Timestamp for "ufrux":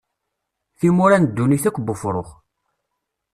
1.93-2.29